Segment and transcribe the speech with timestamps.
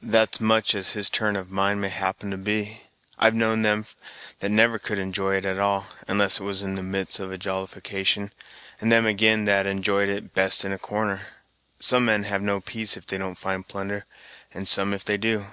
[0.00, 2.84] "That's much as his turn of mind may happen to be.
[3.18, 3.84] I've known them
[4.38, 7.36] that never could enjoy it at all, unless it was in the midst of a
[7.36, 8.32] jollification,
[8.80, 11.20] and them again that enjoyed it best in a corner.
[11.78, 14.06] Some men have no peace if they don't find plunder,
[14.54, 15.44] and some if they do.